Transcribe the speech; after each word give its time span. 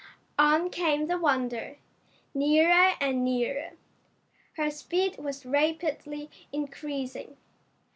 On 0.39 0.71
came 0.71 1.05
the 1.05 1.19
Wonder, 1.19 1.77
nearer 2.33 2.93
and 2.99 3.23
nearer. 3.23 3.73
Her 4.53 4.71
speed 4.71 5.19
was 5.19 5.45
rapidly 5.45 6.31
increasing. 6.51 7.37